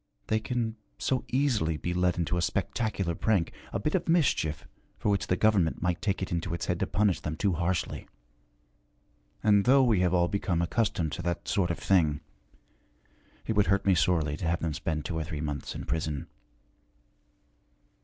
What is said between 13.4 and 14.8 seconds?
it would hurt me sorely to have them